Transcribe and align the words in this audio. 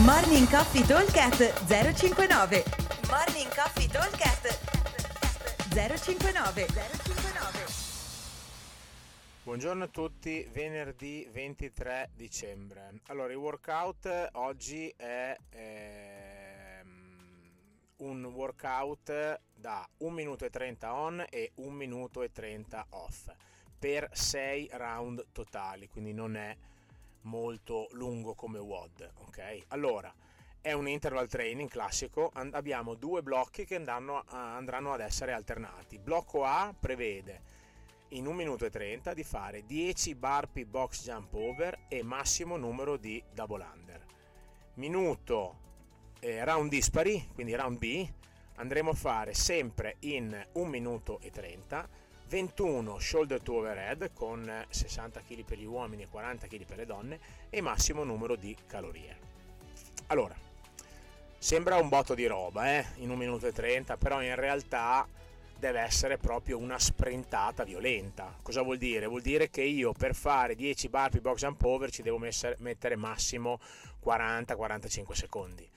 Morning 0.00 0.48
Coffee 0.48 0.86
Talkcast 0.86 1.66
059 1.66 2.64
Morning 3.10 3.54
Coffee 3.54 3.86
Talkcast 3.88 4.58
059 5.68 6.66
059 6.66 7.64
Buongiorno 9.42 9.84
a 9.84 9.88
tutti, 9.88 10.48
venerdì 10.50 11.28
23 11.30 12.08
dicembre. 12.14 13.00
Allora, 13.08 13.32
il 13.32 13.38
workout 13.38 14.30
oggi 14.32 14.90
è 14.96 15.36
ehm, 15.50 16.88
un 17.98 18.24
workout 18.24 19.40
da 19.54 19.86
1 19.98 20.10
minuto 20.10 20.46
e 20.46 20.50
30 20.50 20.94
on 20.94 21.22
e 21.28 21.52
1 21.56 21.70
minuto 21.70 22.22
e 22.22 22.32
30 22.32 22.86
off 22.88 23.30
per 23.78 24.08
6 24.10 24.70
round 24.72 25.26
totali, 25.32 25.86
quindi 25.88 26.14
non 26.14 26.34
è 26.36 26.56
molto 27.22 27.88
lungo 27.92 28.34
come 28.34 28.58
WOD, 28.58 29.10
ok? 29.26 29.64
Allora, 29.68 30.12
è 30.60 30.72
un 30.72 30.86
interval 30.86 31.28
training 31.28 31.68
classico, 31.68 32.30
abbiamo 32.34 32.94
due 32.94 33.22
blocchi 33.22 33.64
che 33.64 33.74
andranno, 33.74 34.22
andranno 34.28 34.92
ad 34.92 35.00
essere 35.00 35.32
alternati. 35.32 35.98
Blocco 35.98 36.44
A 36.44 36.72
prevede 36.78 37.60
in 38.10 38.26
1 38.26 38.34
minuto 38.34 38.64
e 38.64 38.70
30 38.70 39.12
di 39.14 39.24
fare 39.24 39.64
10 39.66 40.14
burpee 40.14 40.66
box 40.66 41.04
jump 41.04 41.34
over 41.34 41.86
e 41.88 42.02
massimo 42.02 42.56
numero 42.56 42.96
di 42.96 43.22
double 43.32 43.64
under. 43.64 44.04
Minuto 44.74 45.58
eh, 46.20 46.44
round 46.44 46.70
dispari, 46.70 47.28
quindi 47.34 47.54
round 47.54 47.78
B, 47.78 48.08
andremo 48.56 48.90
a 48.90 48.94
fare 48.94 49.34
sempre 49.34 49.96
in 50.00 50.46
1 50.52 50.68
minuto 50.68 51.18
e 51.20 51.30
30 51.30 51.88
21 52.32 52.98
shoulder 52.98 53.42
to 53.42 53.56
overhead 53.56 54.10
con 54.14 54.50
60 54.66 55.20
kg 55.20 55.44
per 55.44 55.58
gli 55.58 55.66
uomini 55.66 56.04
e 56.04 56.08
40 56.08 56.46
kg 56.46 56.64
per 56.64 56.78
le 56.78 56.86
donne 56.86 57.20
e 57.50 57.60
massimo 57.60 58.04
numero 58.04 58.36
di 58.36 58.56
calorie. 58.66 59.18
Allora, 60.06 60.34
sembra 61.36 61.76
un 61.76 61.90
botto 61.90 62.14
di 62.14 62.24
roba 62.24 62.78
eh, 62.78 62.86
in 62.96 63.10
1 63.10 63.16
minuto 63.16 63.46
e 63.46 63.52
30, 63.52 63.98
però 63.98 64.22
in 64.22 64.34
realtà 64.34 65.06
deve 65.58 65.80
essere 65.80 66.16
proprio 66.16 66.56
una 66.56 66.78
sprintata 66.78 67.64
violenta. 67.64 68.34
Cosa 68.40 68.62
vuol 68.62 68.78
dire? 68.78 69.04
Vuol 69.04 69.20
dire 69.20 69.50
che 69.50 69.60
io 69.60 69.92
per 69.92 70.14
fare 70.14 70.54
10 70.54 70.88
burpee 70.88 71.20
box 71.20 71.40
jump 71.40 71.62
over 71.64 71.90
ci 71.90 72.00
devo 72.00 72.16
mettere 72.16 72.96
massimo 72.96 73.60
40-45 74.02 75.12
secondi 75.12 75.68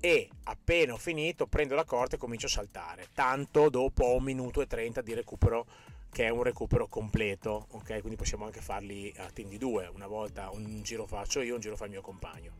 e 0.00 0.28
appena 0.44 0.92
ho 0.92 0.96
finito 0.96 1.46
prendo 1.46 1.74
la 1.74 1.84
corda 1.84 2.14
e 2.14 2.18
comincio 2.18 2.46
a 2.46 2.50
saltare 2.50 3.08
tanto 3.14 3.68
dopo 3.68 4.14
un 4.14 4.22
minuto 4.22 4.60
e 4.60 4.66
30 4.66 5.02
di 5.02 5.12
recupero 5.12 5.66
che 6.10 6.24
è 6.24 6.28
un 6.30 6.42
recupero 6.42 6.86
completo, 6.88 7.66
ok? 7.70 8.00
Quindi 8.00 8.16
possiamo 8.16 8.44
anche 8.44 8.60
farli 8.60 9.12
a 9.18 9.30
team 9.30 9.48
di 9.48 9.58
due, 9.58 9.90
una 9.92 10.06
volta 10.06 10.50
un 10.50 10.82
giro 10.82 11.06
faccio 11.06 11.40
io, 11.40 11.54
un 11.54 11.60
giro 11.60 11.76
fa 11.76 11.84
il 11.84 11.90
mio 11.90 12.00
compagno. 12.00 12.52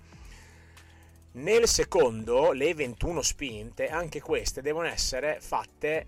Nel 1.32 1.68
secondo, 1.68 2.52
le 2.52 2.74
21 2.74 3.22
spinte, 3.22 3.88
anche 3.88 4.20
queste 4.20 4.62
devono 4.62 4.86
essere 4.86 5.38
fatte 5.40 6.06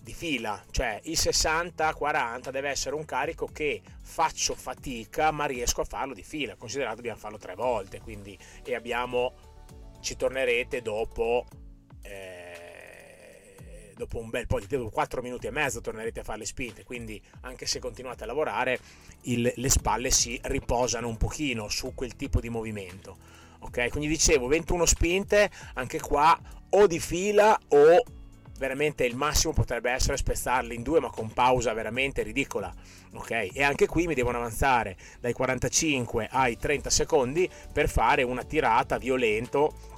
di 0.00 0.12
fila, 0.12 0.62
cioè 0.70 1.00
il 1.04 1.18
60-40 1.18 2.50
deve 2.50 2.70
essere 2.70 2.94
un 2.94 3.04
carico 3.04 3.46
che 3.46 3.82
faccio 4.00 4.54
fatica 4.54 5.30
ma 5.30 5.44
riesco 5.44 5.82
a 5.82 5.84
farlo 5.84 6.14
di 6.14 6.22
fila, 6.22 6.54
considerato 6.56 6.96
dobbiamo 6.96 7.18
farlo 7.18 7.38
tre 7.38 7.54
volte, 7.54 8.00
quindi 8.00 8.38
e 8.64 8.74
abbiamo, 8.74 9.34
ci 10.00 10.16
tornerete 10.16 10.80
dopo... 10.80 11.44
Dopo 13.98 14.20
un 14.20 14.30
bel 14.30 14.46
po' 14.46 14.60
di 14.60 14.68
tempo, 14.68 14.90
4 14.90 15.20
minuti 15.22 15.48
e 15.48 15.50
mezzo 15.50 15.80
tornerete 15.80 16.20
a 16.20 16.22
fare 16.22 16.38
le 16.38 16.46
spinte, 16.46 16.84
quindi 16.84 17.20
anche 17.40 17.66
se 17.66 17.80
continuate 17.80 18.22
a 18.22 18.26
lavorare 18.26 18.78
il, 19.22 19.52
le 19.52 19.68
spalle 19.68 20.12
si 20.12 20.38
riposano 20.44 21.08
un 21.08 21.16
pochino 21.16 21.68
su 21.68 21.94
quel 21.96 22.14
tipo 22.14 22.40
di 22.40 22.48
movimento. 22.48 23.16
Ok, 23.58 23.88
quindi 23.88 24.06
dicevo 24.06 24.46
21 24.46 24.86
spinte, 24.86 25.50
anche 25.74 25.98
qua 25.98 26.38
o 26.70 26.86
di 26.86 27.00
fila 27.00 27.58
o 27.70 28.04
veramente 28.56 29.04
il 29.04 29.16
massimo 29.16 29.52
potrebbe 29.52 29.90
essere 29.90 30.16
spezzarli 30.16 30.76
in 30.76 30.82
due 30.82 31.00
ma 31.00 31.10
con 31.10 31.32
pausa 31.32 31.72
veramente 31.72 32.22
ridicola 32.22 32.74
ok 33.14 33.50
e 33.52 33.62
anche 33.62 33.86
qui 33.86 34.08
mi 34.08 34.14
devono 34.14 34.38
avanzare 34.38 34.96
dai 35.20 35.32
45 35.32 36.28
ai 36.28 36.56
30 36.56 36.90
secondi 36.90 37.48
per 37.72 37.88
fare 37.88 38.24
una 38.24 38.42
tirata 38.42 38.98
violento 38.98 39.97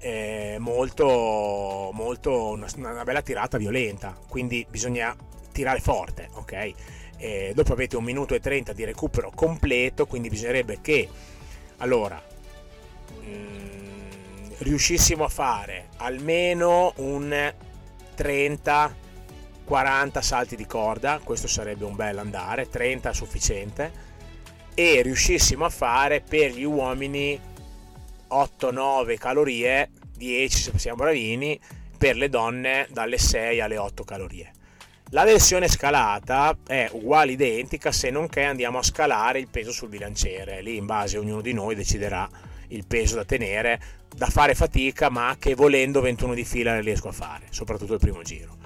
eh, 0.00 0.56
molto, 0.58 1.90
molto 1.92 2.48
una, 2.48 2.66
una, 2.76 3.04
bella 3.04 3.22
tirata 3.22 3.58
violenta, 3.58 4.16
quindi 4.28 4.66
bisogna 4.68 5.14
tirare 5.52 5.80
forte, 5.80 6.28
ok? 6.32 6.72
Eh, 7.18 7.52
dopo 7.54 7.72
avete 7.74 7.96
un 7.96 8.04
minuto 8.04 8.34
e 8.34 8.40
30 8.40 8.72
di 8.72 8.84
recupero 8.84 9.30
completo, 9.34 10.06
quindi 10.06 10.30
bisognerebbe 10.30 10.78
che 10.80 11.08
allora 11.78 12.20
mh, 13.20 13.28
mm, 13.28 14.50
riuscissimo 14.58 15.24
a 15.24 15.28
fare 15.28 15.88
almeno 15.98 16.94
un 16.96 17.54
30 18.14 19.08
40 19.70 20.20
salti 20.20 20.56
di 20.56 20.66
corda, 20.66 21.20
questo 21.22 21.46
sarebbe 21.46 21.84
un 21.84 21.94
bel 21.94 22.18
andare, 22.18 22.68
30 22.68 23.10
è 23.10 23.14
sufficiente 23.14 23.92
e 24.74 25.00
riuscissimo 25.02 25.64
a 25.64 25.68
fare 25.68 26.22
per 26.22 26.50
gli 26.50 26.64
uomini 26.64 27.38
8-9 28.30 29.16
calorie, 29.16 29.90
10 30.16 30.56
se 30.56 30.78
siamo 30.78 31.02
bravini, 31.02 31.58
per 31.96 32.16
le 32.16 32.28
donne 32.28 32.86
dalle 32.90 33.18
6 33.18 33.60
alle 33.60 33.76
8 33.76 34.04
calorie. 34.04 34.52
La 35.10 35.24
versione 35.24 35.68
scalata 35.68 36.56
è 36.66 36.88
uguale 36.92 37.32
identica 37.32 37.90
se 37.90 38.10
non 38.10 38.28
che 38.28 38.44
andiamo 38.44 38.78
a 38.78 38.82
scalare 38.82 39.40
il 39.40 39.48
peso 39.48 39.72
sul 39.72 39.88
bilanciere, 39.88 40.62
lì 40.62 40.76
in 40.76 40.86
base 40.86 41.18
ognuno 41.18 41.40
di 41.40 41.52
noi 41.52 41.74
deciderà 41.74 42.28
il 42.68 42.86
peso 42.86 43.16
da 43.16 43.24
tenere, 43.24 43.80
da 44.14 44.26
fare 44.26 44.54
fatica 44.54 45.10
ma 45.10 45.34
che 45.38 45.54
volendo 45.54 46.00
21 46.00 46.34
di 46.34 46.44
fila 46.44 46.74
ne 46.74 46.82
riesco 46.82 47.08
a 47.08 47.12
fare, 47.12 47.46
soprattutto 47.50 47.94
il 47.94 47.98
primo 47.98 48.22
giro. 48.22 48.56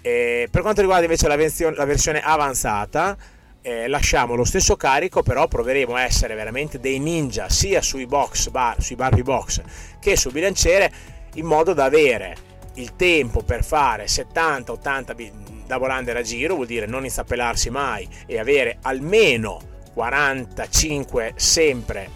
E 0.00 0.48
per 0.50 0.62
quanto 0.62 0.80
riguarda 0.80 1.04
invece 1.04 1.28
la, 1.28 1.36
versione, 1.36 2.20
avanzata, 2.20 3.16
eh, 3.62 3.88
lasciamo 3.88 4.34
lo 4.34 4.44
stesso 4.44 4.76
carico, 4.76 5.22
però 5.22 5.48
proveremo 5.48 5.94
a 5.94 6.02
essere 6.02 6.34
veramente 6.34 6.78
dei 6.78 6.98
ninja 6.98 7.48
sia 7.48 7.82
sui 7.82 8.06
box 8.06 8.48
bar, 8.50 8.82
sui 8.82 8.96
barbie 8.96 9.22
box 9.22 9.62
che 9.98 10.16
sul 10.16 10.32
bilanciere, 10.32 10.92
in 11.34 11.46
modo 11.46 11.72
da 11.72 11.84
avere 11.84 12.36
il 12.74 12.94
tempo 12.96 13.42
per 13.42 13.64
fare 13.64 14.06
70-80 14.06 15.30
double 15.66 15.92
under 15.92 16.16
a 16.16 16.22
giro, 16.22 16.54
vuol 16.54 16.66
dire 16.66 16.86
non 16.86 17.04
inzappelarsi 17.04 17.70
mai 17.70 18.08
e 18.26 18.38
avere 18.38 18.78
almeno 18.82 19.74
45 19.92 21.32
sempre, 21.36 22.10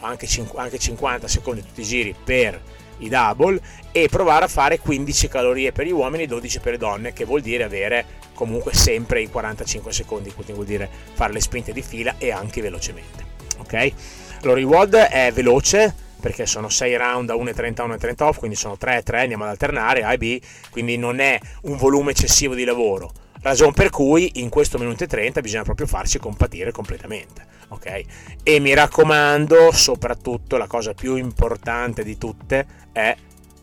anche 0.00 0.26
50 0.26 1.28
secondi 1.28 1.62
tutti 1.62 1.80
i 1.80 1.84
giri 1.84 2.14
per 2.22 2.60
i 2.98 3.08
double 3.08 3.60
e 3.92 4.08
provare 4.08 4.44
a 4.44 4.48
fare 4.48 4.78
15 4.78 5.28
calorie 5.28 5.72
per 5.72 5.86
gli 5.86 5.92
uomini 5.92 6.24
e 6.24 6.26
12 6.26 6.60
per 6.60 6.72
le 6.72 6.78
donne, 6.78 7.12
che 7.12 7.24
vuol 7.24 7.40
dire 7.40 7.64
avere 7.64 8.18
comunque 8.34 8.72
sempre 8.72 9.20
i 9.20 9.28
45 9.28 9.92
secondi, 9.92 10.32
quindi 10.32 10.52
vuol 10.52 10.66
dire 10.66 10.88
fare 11.14 11.32
le 11.32 11.40
spinte 11.40 11.72
di 11.72 11.82
fila 11.82 12.14
e 12.18 12.30
anche 12.30 12.60
velocemente. 12.60 13.24
Ok? 13.58 13.92
Allora 14.42 14.58
il 14.58 14.66
WOD 14.66 14.94
è 14.94 15.32
veloce 15.32 15.94
perché 16.20 16.46
sono 16.46 16.68
6 16.68 16.96
round 16.96 17.30
a 17.30 17.34
1,30 17.34 17.80
a 17.80 17.86
1,30 17.86 18.22
off, 18.24 18.38
quindi 18.38 18.56
sono 18.56 18.76
3 18.76 19.02
3, 19.02 19.20
andiamo 19.22 19.44
ad 19.44 19.50
alternare 19.50 20.02
A 20.02 20.12
e 20.12 20.18
B, 20.18 20.40
quindi 20.70 20.96
non 20.96 21.18
è 21.18 21.38
un 21.62 21.76
volume 21.76 22.12
eccessivo 22.12 22.54
di 22.54 22.64
lavoro. 22.64 23.10
Ragione 23.42 23.72
per 23.72 23.88
cui 23.88 24.32
in 24.34 24.50
questo 24.50 24.78
minuto 24.78 25.04
e 25.04 25.06
30 25.06 25.40
bisogna 25.40 25.62
proprio 25.62 25.86
farci 25.86 26.18
compatire 26.18 26.72
completamente, 26.72 27.46
ok? 27.68 28.02
E 28.42 28.60
mi 28.60 28.74
raccomando, 28.74 29.72
soprattutto 29.72 30.58
la 30.58 30.66
cosa 30.66 30.92
più 30.92 31.16
importante 31.16 32.04
di 32.04 32.18
tutte 32.18 32.66
è 32.92 33.16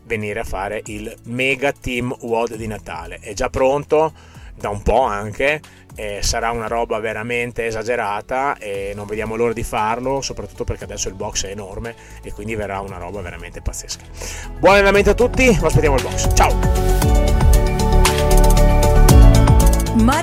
venire 0.04 0.40
a 0.40 0.44
fare 0.44 0.82
il 0.86 1.14
Mega 1.24 1.70
Team 1.70 2.14
WOD 2.20 2.56
di 2.56 2.66
Natale. 2.66 3.18
È 3.20 3.32
già 3.34 3.50
pronto 3.50 4.12
da 4.56 4.68
un 4.70 4.82
po' 4.82 5.02
anche, 5.02 5.60
eh, 5.94 6.18
sarà 6.22 6.50
una 6.50 6.66
roba 6.66 6.98
veramente 6.98 7.66
esagerata 7.66 8.56
e 8.58 8.92
non 8.96 9.06
vediamo 9.06 9.36
l'ora 9.36 9.52
di 9.52 9.62
farlo, 9.62 10.20
soprattutto 10.22 10.64
perché 10.64 10.82
adesso 10.84 11.08
il 11.08 11.14
box 11.14 11.46
è 11.46 11.50
enorme 11.50 11.94
e 12.24 12.32
quindi 12.32 12.56
verrà 12.56 12.80
una 12.80 12.98
roba 12.98 13.20
veramente 13.20 13.60
pazzesca. 13.60 14.04
Buon 14.58 14.74
allenamento 14.74 15.10
a 15.10 15.14
tutti, 15.14 15.56
lo 15.60 15.66
aspettiamo 15.68 15.94
il 15.94 16.02
box. 16.02 16.34
Ciao! 16.34 17.07